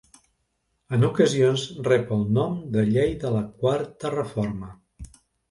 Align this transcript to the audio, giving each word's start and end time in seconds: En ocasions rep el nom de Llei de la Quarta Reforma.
En 0.95 1.03
ocasions 1.09 1.65
rep 1.87 2.13
el 2.15 2.23
nom 2.39 2.57
de 2.77 2.87
Llei 2.89 3.15
de 3.27 3.33
la 3.37 3.43
Quarta 3.61 4.13
Reforma. 4.17 4.73